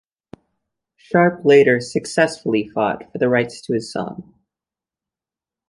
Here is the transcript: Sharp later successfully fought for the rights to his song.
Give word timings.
Sharp 0.95 1.45
later 1.45 1.79
successfully 1.79 2.67
fought 2.67 3.11
for 3.11 3.19
the 3.19 3.29
rights 3.29 3.61
to 3.61 3.73
his 3.73 3.93
song. 3.93 4.33